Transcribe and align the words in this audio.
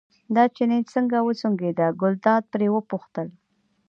دا 0.35 0.43
چيني 0.55 0.79
څنګه 0.93 1.17
وسونګېد، 1.27 1.79
ګلداد 2.01 2.43
پرې 2.53 2.67
وپوښتل. 2.71 3.27